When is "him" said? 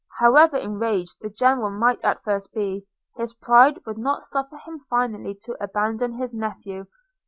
4.57-4.79